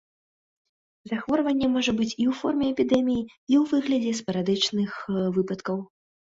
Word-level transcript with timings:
Захворванне 1.11 1.67
можа 1.75 1.91
быць 1.99 2.09
і 2.09 2.15
ў 2.15 2.33
форме 2.41 2.65
эпідэміі, 2.75 3.21
і 3.53 3.61
ў 3.61 3.63
выглядзе 3.75 4.17
спарадычных 4.23 4.89
выпадкаў. 5.41 5.77